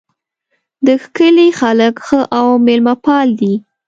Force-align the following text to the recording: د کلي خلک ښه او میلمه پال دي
د 0.85 0.87
کلي 1.17 1.49
خلک 1.59 1.95
ښه 2.05 2.19
او 2.37 2.47
میلمه 2.65 2.95
پال 3.05 3.27
دي 3.39 3.53